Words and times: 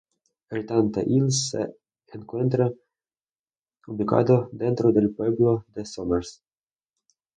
Heritage 0.49 1.03
Hills 1.05 1.49
se 1.51 1.75
encuentra 2.17 2.71
ubicado 3.85 4.49
dentro 4.51 4.91
del 4.91 5.13
pueblo 5.13 5.63
de 5.75 5.85
Somers. 5.85 6.41